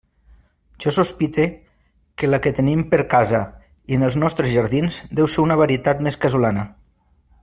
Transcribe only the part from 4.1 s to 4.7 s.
nostres